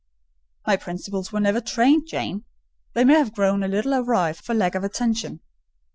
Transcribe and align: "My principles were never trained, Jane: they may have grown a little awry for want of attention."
"My 0.65 0.77
principles 0.77 1.31
were 1.31 1.39
never 1.39 1.61
trained, 1.61 2.07
Jane: 2.07 2.43
they 2.95 3.05
may 3.05 3.13
have 3.19 3.35
grown 3.35 3.61
a 3.61 3.67
little 3.67 3.93
awry 3.93 4.33
for 4.33 4.57
want 4.57 4.73
of 4.73 4.83
attention." 4.83 5.41